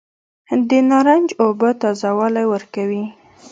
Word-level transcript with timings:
د 0.69 0.71
نارنج 0.89 1.27
اوبه 1.43 1.69
تازه 1.81 2.09
والی 2.17 2.45
ورکوي. 2.53 3.03